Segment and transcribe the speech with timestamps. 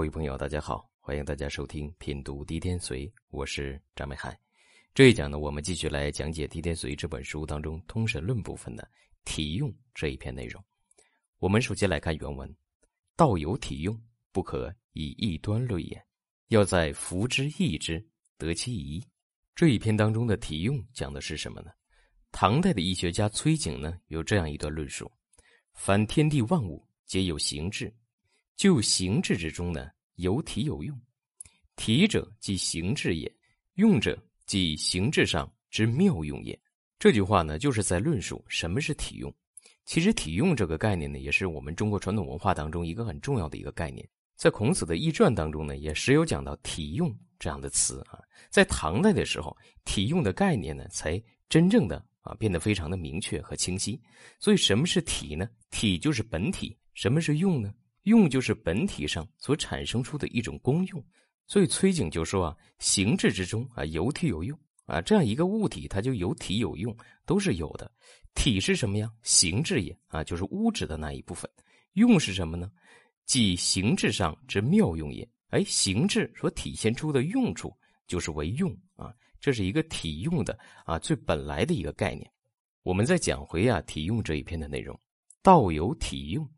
[0.00, 4.34] 各位朋友，大家好，欢迎大家收听品读《滴天髓》，我是张美海。
[4.94, 8.90] 这一讲呢，我们继续来讲解《滴天髓》这本书当中通神论部分的
[9.26, 10.64] 体用这一篇内容。
[11.38, 12.50] 我们首先来看原文
[13.14, 13.94] ：“道有体用，
[14.32, 16.02] 不可以异端论也。
[16.48, 18.02] 要在服之益之，
[18.38, 19.04] 得其宜。”
[19.54, 21.70] 这一篇当中的体用讲的是什么呢？
[22.32, 25.12] 唐代的医学家崔景呢，有这样一段论述
[25.76, 27.94] ：“凡天地万物，皆有形质。”
[28.60, 30.94] 就形质之中呢，有体有用，
[31.76, 33.34] 体者即形质也，
[33.76, 36.60] 用者即形质上之妙用也。
[36.98, 39.34] 这句话呢，就是在论述什么是体用。
[39.86, 44.06] 其实体用这个概念呢，也是我们中国传统文化当中一个很重要的一个概念。
[44.36, 48.20] 在孔子的易传当中呢，也时有讲到体用这样的词啊。
[48.50, 49.56] 在唐代的时候，
[49.86, 51.18] 体用的概念呢，才
[51.48, 53.98] 真正的啊变得非常的明确和清晰。
[54.38, 55.48] 所以，什么是体呢？
[55.70, 56.76] 体就是本体。
[56.92, 57.72] 什么是用呢？
[58.04, 61.04] 用就是本体上所产生出的一种功用，
[61.46, 67.90] 所以崔景就说啊，形质之中啊有体有用啊，这样一个物体它就有体有用，都是有的。
[68.34, 69.10] 体是什么呀？
[69.22, 71.50] 形质也啊，就是物质的那一部分。
[71.94, 72.70] 用是什么呢？
[73.26, 75.28] 即形质上之妙用也。
[75.48, 82.30] 哎，形质所体现出的用处就是为用啊，这是一个体用的啊最本来的一个概念。
[82.82, 84.98] 我们再讲回啊体用这一篇的内容，
[85.42, 86.48] 道有体用。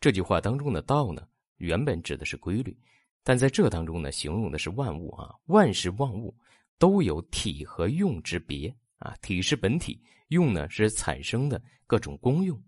[0.00, 2.76] 这句话当中的“道”呢，原本指的是规律，
[3.24, 6.36] 但在这当中呢，形容的是万物啊，万事万物
[6.78, 9.16] 都有体和用之别啊。
[9.22, 12.62] 体是本体，用呢是产生的各种功用，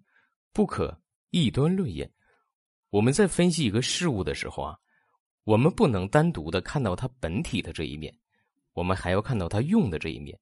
[0.52, 2.10] 不可异端论也。
[2.90, 4.76] 我们在分析一个事物的时候啊，
[5.44, 8.12] 我们不能单独的看到它本体的这一面，
[8.72, 10.36] 我们还要看到它用的这一面。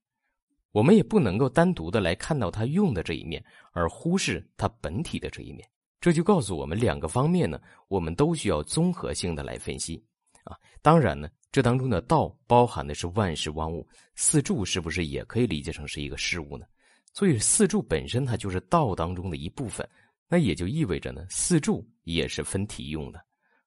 [0.73, 5.69] 我们也不能够单独的来看到它用的这一面，而忽视它本体的这一面。
[6.01, 10.03] 这就告诉我们两个方面呢，我们都需要综合性的来分析，
[10.45, 16.65] 啊，当然呢，这当中的道包含的是万事万物，四柱是不是也可以理解成是一个事物呢？
[17.13, 19.89] 所以四柱本身它就是道当中的一部分，
[20.29, 23.19] 那也就意味着呢，四柱也是分体用的，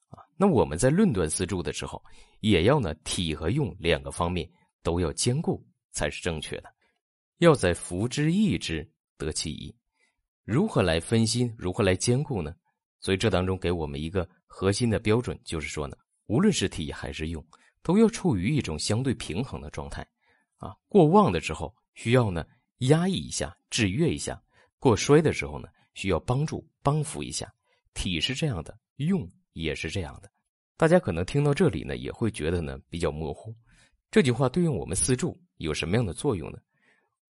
[0.08, 2.02] 啊，那我们在论断四柱的时候，
[2.40, 4.50] 也要呢体和用两个方面
[4.84, 5.62] 都要兼顾
[5.92, 6.74] 才是正确的，
[7.40, 9.76] 要在福之益之得其宜。
[10.52, 11.50] 如何来分析？
[11.58, 12.54] 如何来兼顾呢？
[13.00, 15.96] 所以这当中给我们一个核心的标准，就是说呢，
[16.26, 17.42] 无论是体还是用，
[17.82, 20.06] 都要处于一种相对平衡的状态。
[20.58, 22.46] 啊，过旺的时候需要呢
[22.80, 24.36] 压抑一下、制约一下；
[24.78, 27.50] 过衰的时候呢，需要帮助、帮扶一下。
[27.94, 30.30] 体是这样的，用也是这样的。
[30.76, 33.56] 大家可能听到这里呢，也会觉得呢比较模糊。
[34.12, 36.60] 这句话对应我们四柱有什么样的作用呢？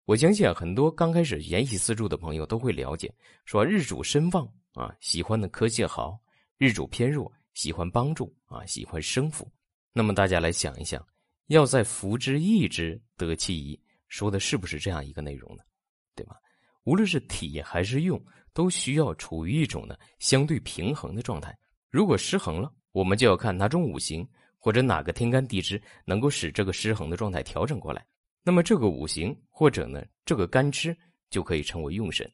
[0.07, 3.13] 我相信啊，很多刚开始研习四柱的朋友都会了解，
[3.44, 6.18] 说日主身旺啊，喜欢的科技好；
[6.57, 9.45] 日主偏弱，喜欢帮助啊，喜欢生福。
[9.91, 11.06] 那么大家来想一想，
[11.47, 15.63] 要在福之益之得其宜，说的是不是这样一个内容呢？
[16.16, 16.38] 对吧？
[16.85, 18.18] 无论是体还是用，
[18.53, 21.53] 都需要处于一种呢相对平衡的状态。
[21.89, 24.25] 如果失衡了，我们就要看哪种五行
[24.57, 28.06] 或者哪个天干地支能够使这个失衡的状态调整过来。
[28.47, 30.97] 那么这个五行或者呢这个干支
[31.29, 32.25] 就可以称为用神，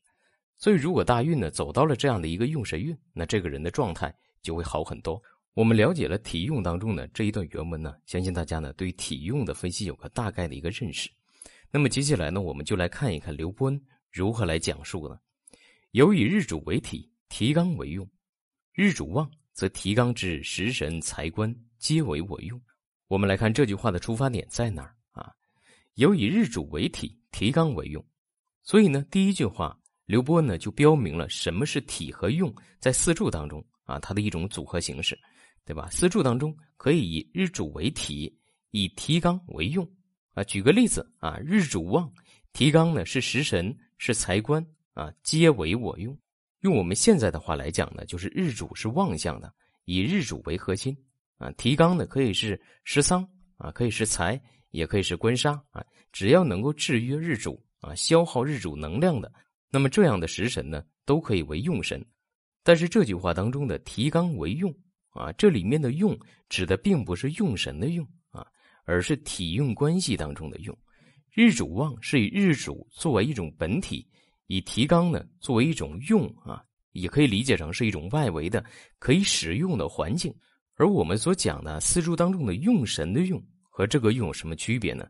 [0.55, 5.19] 所以如果大运呢走到了这样的一个用神运，那这个人的状态就会好很多。
[5.55, 11.09] 我们了解了体用当中呢这一段原文呢，相信大家呢对体用的分析有个大概的一个认识。
[11.71, 13.81] 那么接下来呢，我们就来看一看刘伯温
[14.11, 15.17] 如何来讲述呢？
[15.93, 18.07] 有以日主为体，提纲为用。
[18.73, 22.61] 日主旺，则提纲之食神财官皆为我用。
[23.07, 24.95] 我们来看这句话的出发点在哪儿？
[25.95, 28.03] 有以日主为体，提纲为用，
[28.63, 35.15] 所以呢，第一句话，刘波呢就标明了什么是体和用，在四柱当中啊，它的一种组合形式，
[35.65, 35.87] 对吧？
[35.91, 38.35] 四柱当中可以以日主为体，
[38.71, 39.87] 以提纲为用
[40.33, 40.43] 啊。
[40.45, 42.11] 举个例子啊，日主旺，
[42.53, 46.17] 提纲呢是食神，是财官啊，皆为我用。
[46.61, 49.53] 用我们现在的话来讲呢，就是日主是旺相的，
[49.85, 50.97] 以日主为核心
[51.37, 51.51] 啊。
[51.51, 54.41] 提纲呢可以是食桑啊，可以是财。
[54.73, 59.31] 也可以是官杀啊，只要能够制约日主啊，消耗日主能量的，
[59.69, 62.03] 那么这样的食神呢，都可以为用神。
[62.63, 64.73] 但是这句话当中的提纲为用
[65.11, 66.17] 啊，这里面的用
[66.49, 68.47] 指的并不是用神的用啊，
[68.83, 70.75] 而是体用关系当中的用。
[71.31, 74.07] 日主旺是以日主作为一种本体，
[74.47, 78.65] 以提纲呢作为一种用啊，也可以理解成是一种外围的
[78.97, 80.33] 可以使用的环境。
[80.75, 83.39] 而我们所讲的四柱当中的用神的用。
[83.75, 85.09] 和这个用有什么区别呢？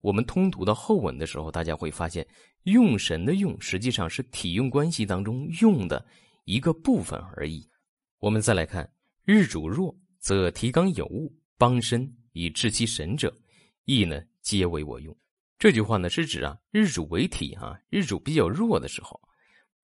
[0.00, 2.24] 我们通读到后文的时候，大家会发现，
[2.62, 6.06] 用神的用实际上是体用关系当中用的
[6.44, 7.68] 一个部分而已。
[8.20, 8.88] 我们再来看，
[9.24, 13.36] 日主弱则提纲有误，邦身以治其神者，
[13.86, 15.14] 亦呢皆为我用。
[15.58, 19.20] 这句话呢是指啊日主为体啊，日主比较弱的时候，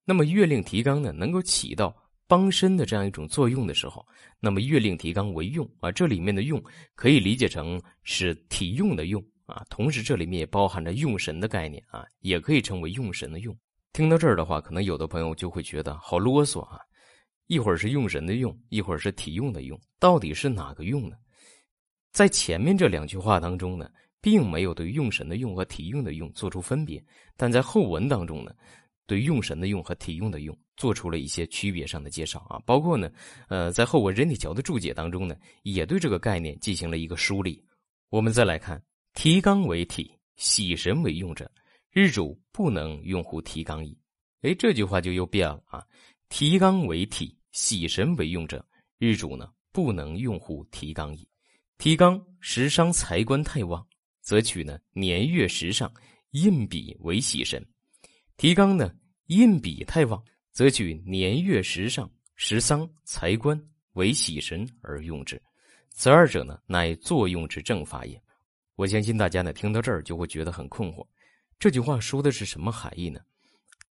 [0.05, 1.93] 那么月令提纲呢能够起到
[2.27, 4.07] 帮身的这样一种作用的时候，
[4.41, 6.63] 那么月令提纲为用啊，这里面的用
[6.95, 13.57] 可以理解成是体用的用啊，同时这里面也包含着用神的概念啊，也可以称为用神的用。
[13.93, 16.79] 听到这儿的话，可能有的朋友就会觉得好啰嗦啊，
[17.47, 21.17] 一会儿是用神的用，一会儿是体用的用，到底是哪个用呢？
[22.13, 23.89] 在前面这两句话当中呢？
[24.19, 27.01] 并没有对用神的用和体用的用做出分别，
[27.37, 28.53] 但在后文当中呢，
[29.07, 33.11] 对用神的用和体用的用做出了一些区别上的介绍啊，包括呢，
[33.49, 37.63] 呃，在后文人体桥的注解当中呢，也对这个概念进行了一个梳理。
[38.11, 38.83] 我们再来看，
[39.15, 41.51] 提纲为体，喜神为用者，
[41.91, 43.97] 日主不能用乎提纲矣。
[44.43, 45.85] 哎，这句话就又变了啊，
[46.29, 48.65] 提纲为体，喜神为用者，
[48.99, 51.27] 日主呢不能用乎提纲矣。
[51.79, 53.87] 提纲时伤财官太旺。
[54.23, 55.89] 则取呢年月时上
[56.33, 57.65] 印比为喜神，
[58.37, 58.95] 提纲呢
[59.29, 60.23] 印比太旺，
[60.53, 63.59] 则取年月时上时丧财官
[63.95, 65.41] 为喜神而用之。
[65.91, 68.21] 此二者呢乃作用之正法也。
[68.75, 71.07] 我相信大家呢听到这儿就会觉得很困惑，
[71.59, 73.21] 这句话说的是什么含义呢？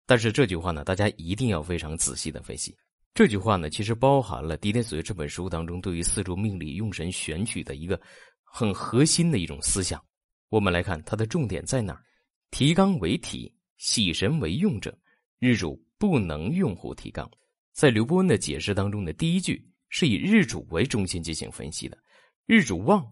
[0.06, 2.76] 但是这句话呢大家一定要非常仔细的分析。
[3.14, 7.98] 这句话呢其实包含了《狄天髓》这本书当中对于四柱命理用神选取的一个
[8.44, 10.04] 很核心的一种思想。
[10.50, 12.04] 我们来看它的重点在哪儿？
[12.52, 13.52] 提纲为体，
[13.84, 14.98] 喜神为用者，
[15.40, 17.30] 日主不能用乎提纲。
[17.74, 21.98] 在刘伯温的解释当中的第一句是以日主为中心进行分析的。
[22.46, 23.06] 日主旺，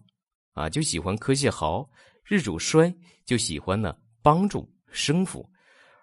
[0.54, 1.86] 啊，就喜欢科谢豪；
[2.24, 2.90] 日主衰，
[3.26, 5.46] 就喜欢呢帮助生福。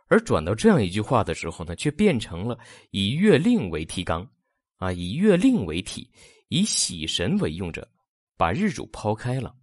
[0.05, 2.55] 而转到这样一句话的时候呢，却变成了
[2.91, 4.29] 以月令为提纲，
[4.75, 6.07] 啊，以月令为体，
[6.49, 7.89] 以喜神为用者，
[8.37, 9.55] 把日主抛开了。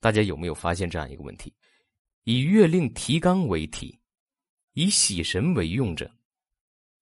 [0.00, 1.54] 大家有没有发现这样一个问题？
[2.24, 3.97] 以月令提纲为体，
[4.78, 6.08] 以喜神为用者，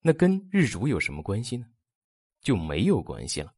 [0.01, 1.67] 那跟日主有什么关系呢？
[2.41, 3.53] 就没有关系了。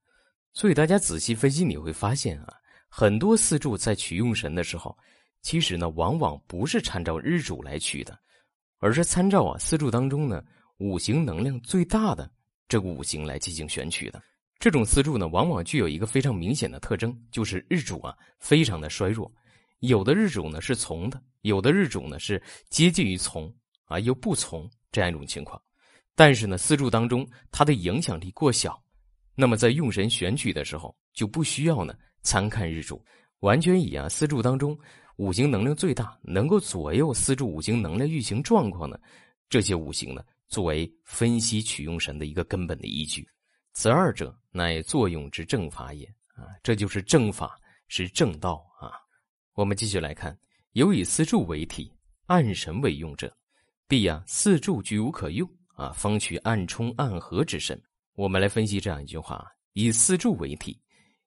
[0.53, 2.53] 所以大家仔细分析，你会发现啊，
[2.89, 4.99] 很多四柱在取用神的时候，
[5.41, 8.19] 其实呢，往往不是参照日主来取的，
[8.79, 10.45] 而是参照啊四柱当中呢
[10.79, 12.29] 五行能量最大的
[12.67, 14.21] 这个五行来进行选取的。
[14.59, 19.33] 这种四柱呢，往往具有一个非常明显的特征，就是日主啊非常的衰弱。
[19.79, 23.55] 有的日主呢是从的，有的日主呢是接近于从
[23.89, 25.61] 啊，又不从这样一种情况。
[26.15, 28.81] 但是呢，四柱当中它的影响力过小，
[29.35, 33.05] 那么在用神选取的时候就不需要呢参看日主，
[33.41, 34.79] 完全以啊四柱当中
[35.17, 39.01] 五行能量最大，能够左右四柱五行能量运行状况的
[39.49, 43.27] 这些五行呢，作为分析取用神的一个根本的依据。
[43.75, 46.05] 此二者乃作用之正法也
[46.35, 47.57] 啊，这就是正法，
[47.87, 48.91] 是正道啊。
[49.55, 50.37] 我们继续来看，
[50.73, 51.93] 有以四柱为体，
[52.27, 53.33] 暗神为用者，
[53.89, 57.81] 必呀四柱居无可用啊，方取暗冲暗合之神。
[58.17, 60.79] 我们来分析这样一句话：以四柱为体，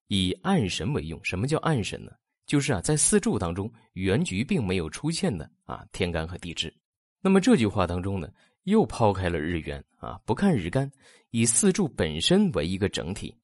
[0.09, 1.19] 以暗神为用。
[1.23, 2.11] 什么叫暗神呢？
[2.45, 6.71] 就是啊，在四柱当中，原局并没有出现的啊，天干和地支。
[7.19, 8.29] 那么这句话当中呢？
[8.65, 10.91] 又抛开了日元啊，不看日干，
[11.31, 13.35] 以四柱本身为一个整体，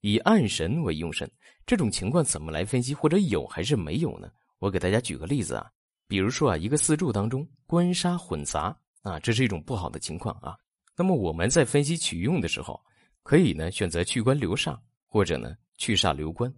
[0.00, 1.30] 以暗神为用神，
[1.64, 2.92] 这种情况怎么来分析？
[2.92, 4.28] 或者有还是没有呢？
[4.58, 5.70] 我给大家举个例子啊，
[6.08, 10.56] 比如说啊，一个四柱当中官杀混杂啊，这是一种不好的情况啊。
[10.96, 12.80] 那么我们在分析取用的时候，
[13.22, 16.52] 可以呢选择去官留煞，或者呢去煞留官。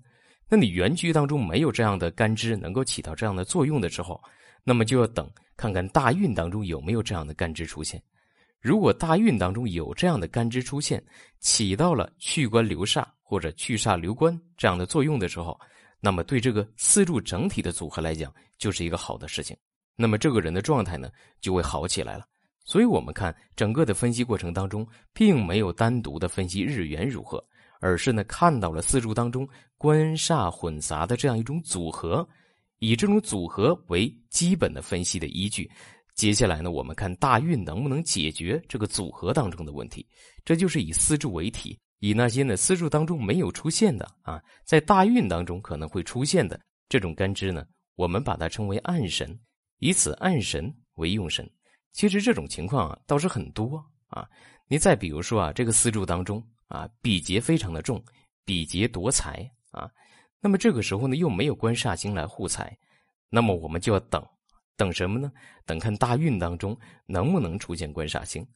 [0.49, 4.21] 那你原局当中没有这样的干支能够起到这样的作用的时候。
[4.65, 8.03] 那么就要等看看大运当中有没有这样的干支出现。
[8.61, 11.03] 如果大运当中有这样的干支出现，
[11.39, 15.59] 起到了去官留煞或者去煞留官这样的作用的时候，
[16.01, 19.57] 那么对这个四柱整体的组合来讲，就是一个好的事情。
[19.97, 22.25] 那么这个人的状态呢，就会好起来了。
[22.65, 27.43] 所以，我们看整个的分析过程当中，并没有单独的分析日元如何，
[27.81, 32.29] 而是呢看到了四柱当中官煞混杂的这样一种组合。
[32.79, 35.69] 以这种组合为基本的分析的依据，
[36.15, 40.07] 接下来呢，我们看大运能不能解决这个组合当中的问题。
[40.45, 47.65] 这就是以四柱为体，以那些呢四柱当中没有出现的啊，在大运当中可能会出现的这种干支呢，
[47.97, 49.39] 我们把它称为暗神，
[49.79, 51.49] 以此暗神为用神。
[51.93, 54.29] 其实这种情况啊倒是很多啊。
[54.69, 58.03] 你再比如说啊，这个四柱当中啊，比劫非常的重，
[58.45, 59.91] 比劫夺财啊。
[60.41, 62.79] 那么这个时候呢，又没有官煞星来护财，
[63.29, 64.25] 那么我们就要等，
[64.77, 65.33] 等什么呢？
[65.67, 68.47] 等看大运当中能不能出现官煞星。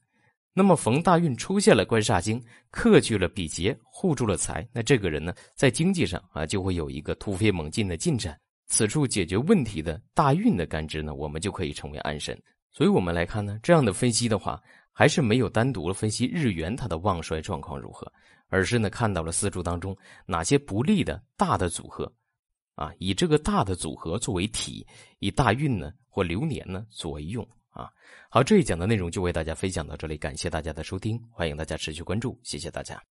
[0.53, 8.39] 那么逢大运出现了官煞星，克去了比劫，护住了财，那这个人呢，在经济上啊，就会有一个突飞猛进的进展。
[8.67, 12.39] 此处解决问题的大运的干支呢，我们就可以称为安神。
[12.71, 18.11] 所以，我们来看呢，这样的分析的话，还是没有单独分析日元它的旺衰状况如何，
[18.47, 19.95] 而是呢，看到了四柱当中
[20.25, 22.11] 哪些不利的大的组合，
[22.75, 24.85] 啊，以这个大的组合作为体，
[25.19, 27.47] 以大运呢或流年呢作为用。
[27.73, 27.91] 啊，
[28.29, 33.01] 好，这一讲的内容就为大家分享到这里，感谢大家的收听，欢迎大家持续关注，谢谢大家。